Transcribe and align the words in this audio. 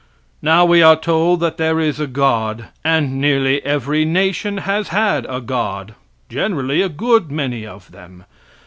Now 0.41 0.65
we 0.65 0.81
are 0.81 0.95
told 0.95 1.41
that 1.41 1.57
there 1.57 1.79
is 1.79 1.99
a 1.99 2.07
god; 2.07 2.69
and 2.83 3.21
nearly 3.21 3.63
every 3.63 4.03
nation 4.03 4.57
has 4.65 4.87
had 4.87 5.27
a 5.29 5.39
god; 5.39 5.93
generally 6.27 6.81
a 6.81 6.89
good 6.89 7.29
many 7.29 7.67
of 7.67 7.91
them. 7.91 8.25